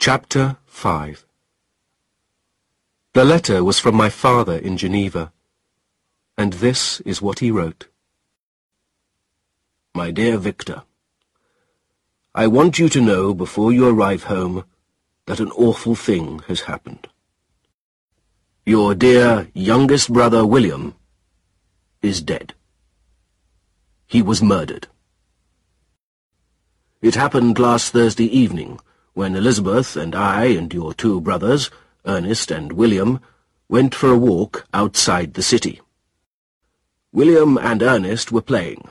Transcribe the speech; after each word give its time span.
Chapter 0.00 0.58
5 0.66 1.26
The 3.14 3.24
letter 3.24 3.64
was 3.64 3.80
from 3.80 3.96
my 3.96 4.08
father 4.08 4.56
in 4.56 4.76
Geneva, 4.76 5.32
and 6.36 6.52
this 6.52 7.00
is 7.00 7.20
what 7.20 7.40
he 7.40 7.50
wrote. 7.50 7.88
My 9.96 10.12
dear 10.12 10.38
Victor, 10.38 10.84
I 12.32 12.46
want 12.46 12.78
you 12.78 12.88
to 12.90 13.00
know 13.00 13.34
before 13.34 13.72
you 13.72 13.88
arrive 13.88 14.24
home 14.24 14.64
that 15.26 15.40
an 15.40 15.50
awful 15.50 15.96
thing 15.96 16.42
has 16.46 16.60
happened. 16.60 17.08
Your 18.64 18.94
dear 18.94 19.48
youngest 19.52 20.12
brother 20.12 20.46
William 20.46 20.94
is 22.02 22.22
dead. 22.22 22.54
He 24.06 24.22
was 24.22 24.40
murdered. 24.40 24.86
It 27.02 27.16
happened 27.16 27.58
last 27.58 27.92
Thursday 27.92 28.26
evening, 28.26 28.78
when 29.18 29.34
Elizabeth 29.34 29.96
and 29.96 30.14
I 30.14 30.44
and 30.44 30.72
your 30.72 30.94
two 30.94 31.20
brothers, 31.20 31.72
Ernest 32.06 32.52
and 32.52 32.72
William, 32.72 33.18
went 33.68 33.92
for 33.92 34.10
a 34.12 34.16
walk 34.16 34.64
outside 34.72 35.34
the 35.34 35.42
city. 35.42 35.80
William 37.10 37.58
and 37.58 37.82
Ernest 37.82 38.30
were 38.30 38.40
playing. 38.52 38.88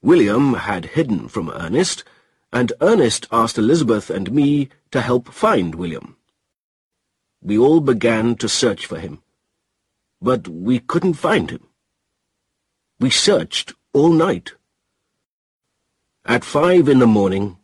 William 0.00 0.54
had 0.54 0.86
hidden 0.96 1.28
from 1.28 1.50
Ernest, 1.50 2.02
and 2.50 2.72
Ernest 2.80 3.26
asked 3.30 3.58
Elizabeth 3.58 4.08
and 4.08 4.32
me 4.32 4.70
to 4.90 5.02
help 5.02 5.28
find 5.28 5.74
William. 5.74 6.16
We 7.42 7.58
all 7.58 7.80
began 7.80 8.36
to 8.36 8.48
search 8.48 8.86
for 8.86 8.98
him, 8.98 9.20
but 10.22 10.48
we 10.48 10.78
couldn't 10.78 11.20
find 11.28 11.50
him. 11.50 11.68
We 12.98 13.10
searched 13.10 13.74
all 13.92 14.12
night. 14.12 14.54
At 16.24 16.42
five 16.42 16.88
in 16.88 17.00
the 17.00 17.06
morning, 17.06 17.58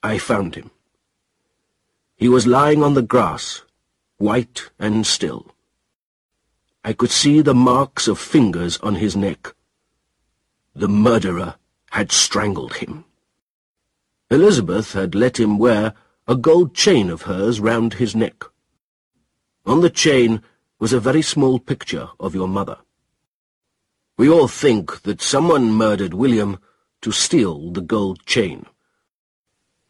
I 0.00 0.18
found 0.18 0.54
him. 0.54 0.70
He 2.16 2.28
was 2.30 2.46
lying 2.46 2.82
on 2.82 2.94
the 2.94 3.02
grass, 3.02 3.62
white 4.16 4.70
and 4.78 5.06
still. 5.06 5.46
I 6.82 6.94
could 6.94 7.10
see 7.10 7.42
the 7.42 7.54
marks 7.54 8.08
of 8.08 8.18
fingers 8.18 8.78
on 8.78 8.94
his 8.94 9.14
neck. 9.14 9.54
The 10.74 10.88
murderer 10.88 11.56
had 11.90 12.10
strangled 12.10 12.76
him. 12.76 13.04
Elizabeth 14.30 14.94
had 14.94 15.14
let 15.14 15.38
him 15.38 15.58
wear 15.58 15.94
a 16.26 16.36
gold 16.36 16.74
chain 16.74 17.10
of 17.10 17.22
hers 17.22 17.60
round 17.60 17.94
his 17.94 18.16
neck. 18.16 18.44
On 19.66 19.80
the 19.82 19.90
chain 19.90 20.42
was 20.78 20.92
a 20.92 21.00
very 21.00 21.22
small 21.22 21.58
picture 21.58 22.08
of 22.18 22.34
your 22.34 22.48
mother. 22.48 22.78
We 24.16 24.30
all 24.30 24.48
think 24.48 25.02
that 25.02 25.20
someone 25.20 25.72
murdered 25.72 26.14
William 26.14 26.58
to 27.02 27.12
steal 27.12 27.70
the 27.72 27.82
gold 27.82 28.24
chain. 28.24 28.64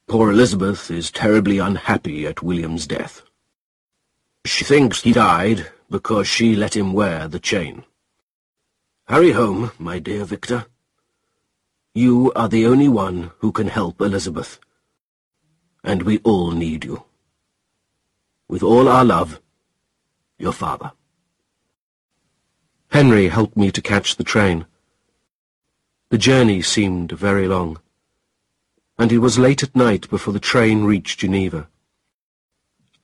Poor 0.08 0.30
Elizabeth 0.30 0.88
is 0.88 1.10
terribly 1.10 1.58
unhappy 1.58 2.28
at 2.28 2.40
William's 2.40 2.86
death. 2.86 3.22
She 4.44 4.64
thinks 4.64 5.02
he 5.02 5.12
died 5.12 5.66
because 5.90 6.28
she 6.28 6.54
let 6.54 6.76
him 6.76 6.92
wear 6.92 7.26
the 7.26 7.40
chain. 7.40 7.82
Hurry 9.08 9.32
home, 9.32 9.72
my 9.80 9.98
dear 9.98 10.24
Victor. 10.24 10.66
You 11.92 12.32
are 12.36 12.48
the 12.48 12.66
only 12.66 12.86
one 12.88 13.32
who 13.38 13.50
can 13.50 13.66
help 13.66 14.00
Elizabeth. 14.00 14.60
And 15.82 16.02
we 16.02 16.18
all 16.18 16.52
need 16.52 16.84
you. 16.84 17.02
With 18.48 18.62
all 18.62 18.88
our 18.88 19.04
love, 19.04 19.40
your 20.38 20.52
father. 20.52 20.92
Henry 22.92 23.26
helped 23.26 23.56
me 23.56 23.72
to 23.72 23.82
catch 23.82 24.14
the 24.14 24.24
train. 24.24 24.66
The 26.10 26.18
journey 26.18 26.62
seemed 26.62 27.10
very 27.10 27.48
long 27.48 27.80
and 28.98 29.12
it 29.12 29.18
was 29.18 29.38
late 29.38 29.62
at 29.62 29.76
night 29.76 30.08
before 30.08 30.32
the 30.32 30.40
train 30.40 30.84
reached 30.84 31.20
Geneva. 31.20 31.68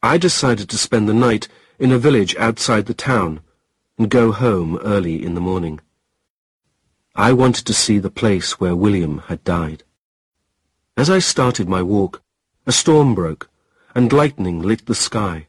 I 0.03 0.19
decided 0.19 0.69
to 0.71 0.79
spend 0.79 1.09
the 1.09 1.15
night 1.15 1.49
in 1.79 1.93
a 1.93 1.99
village 1.99 2.35
outside 2.37 2.87
the 2.87 2.95
town 2.95 3.41
and 3.99 4.11
go 4.11 4.33
home 4.33 4.79
early 4.79 5.23
in 5.23 5.35
the 5.35 5.41
morning. 5.41 5.81
I 7.15 7.33
wanted 7.33 7.67
to 7.67 7.75
see 7.75 7.99
the 7.99 8.11
place 8.11 8.59
where 8.59 8.75
William 8.75 9.19
had 9.27 9.45
died. 9.45 9.85
As 10.97 11.11
I 11.11 11.19
started 11.19 11.69
my 11.69 11.83
walk, 11.83 12.23
a 12.67 12.73
storm 12.73 13.15
broke, 13.15 13.51
and 13.95 14.13
lightning 14.13 14.63
lit 14.63 14.87
the 14.87 14.95
sky. 14.95 15.47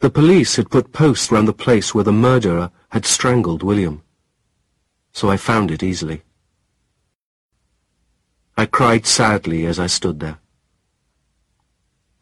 The 0.00 0.10
police 0.10 0.56
had 0.56 0.70
put 0.70 0.92
posts 0.92 1.32
round 1.32 1.48
the 1.48 1.54
place 1.54 1.94
where 1.94 2.04
the 2.04 2.12
murderer 2.12 2.70
had 2.90 3.06
strangled 3.06 3.62
William, 3.62 4.02
so 5.12 5.30
I 5.30 5.38
found 5.38 5.70
it 5.70 5.82
easily. 5.82 6.22
I 8.58 8.64
cried 8.64 9.04
sadly 9.04 9.66
as 9.66 9.78
I 9.78 9.86
stood 9.86 10.20
there. 10.20 10.38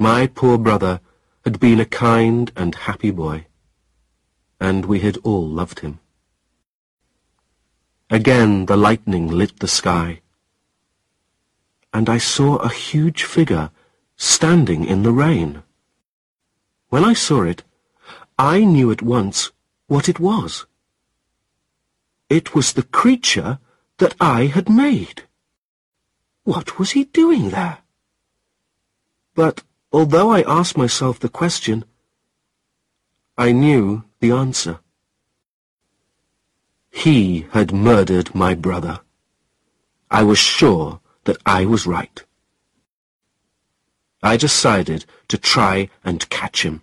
My 0.01 0.27
poor 0.27 0.59
brother 0.59 1.01
had 1.45 1.61
been 1.61 1.79
a 1.79 1.85
kind 1.85 2.51
and 2.57 2.75
happy 2.75 3.13
boy, 3.13 3.47
and 4.59 4.85
we 4.85 4.99
had 4.99 5.17
all 5.19 5.47
loved 5.47 5.81
him. 5.81 6.01
Again 8.11 8.67
the 8.67 8.77
lightning 8.77 9.29
lit 9.29 9.61
the 9.61 9.69
sky, 9.69 10.23
and 11.93 12.09
I 12.09 12.19
saw 12.19 12.57
a 12.57 12.69
huge 12.69 13.23
figure 13.23 13.71
standing 14.17 14.85
in 14.85 15.05
the 15.05 15.13
rain. 15.13 15.63
When 16.89 17.05
I 17.05 17.13
saw 17.13 17.43
it, 17.43 17.63
I 18.37 18.65
knew 18.65 18.91
at 18.91 19.03
once 19.03 19.53
what 19.87 20.09
it 20.09 20.19
was. 20.19 20.67
It 22.29 22.57
was 22.57 22.73
the 22.73 22.83
creature 22.83 23.61
that 23.99 24.17
I 24.21 24.47
had 24.47 24.69
made. 24.69 25.23
What 26.45 26.79
was 26.79 26.93
he 26.93 27.05
doing 27.05 27.51
there? 27.51 27.79
But 29.35 29.63
although 29.91 30.31
I 30.31 30.43
asked 30.43 30.77
myself 30.77 31.19
the 31.19 31.31
question, 31.31 31.85
I 33.37 33.53
knew 33.53 34.05
the 34.21 34.31
answer. 34.31 34.81
He 36.91 37.47
had 37.51 37.73
murdered 37.73 38.35
my 38.35 38.55
brother. 38.55 39.01
I 40.11 40.23
was 40.23 40.39
sure 40.39 41.01
that 41.25 41.39
I 41.47 41.65
was 41.65 41.87
right. 41.87 42.23
I 44.23 44.37
decided 44.37 45.07
to 45.29 45.39
try 45.39 45.89
and 46.05 46.29
catch 46.29 46.63
him. 46.63 46.83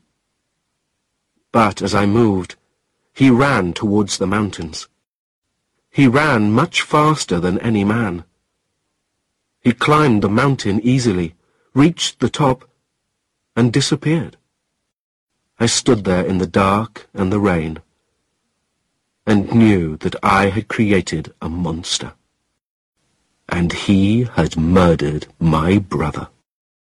But 1.51 1.81
as 1.81 1.93
I 1.93 2.05
moved, 2.05 2.55
he 3.13 3.29
ran 3.29 3.73
towards 3.73 4.17
the 4.17 4.27
mountains. 4.27 4.87
He 5.91 6.07
ran 6.07 6.51
much 6.51 6.81
faster 6.81 7.39
than 7.39 7.59
any 7.59 7.83
man. 7.83 8.25
He 9.61 9.73
climbed 9.73 10.23
the 10.23 10.29
mountain 10.29 10.81
easily, 10.81 11.35
reached 11.73 12.19
the 12.19 12.29
top, 12.29 12.67
and 13.55 13.71
disappeared. 13.71 14.37
I 15.59 15.67
stood 15.67 16.03
there 16.03 16.25
in 16.25 16.39
the 16.39 16.47
dark 16.47 17.07
and 17.13 17.31
the 17.31 17.39
rain, 17.39 17.79
and 19.27 19.53
knew 19.53 19.97
that 19.97 20.15
I 20.23 20.49
had 20.49 20.67
created 20.67 21.33
a 21.39 21.47
monster, 21.47 22.13
and 23.47 23.71
he 23.71 24.23
had 24.23 24.57
murdered 24.57 25.27
my 25.39 25.77
brother. 25.77 26.29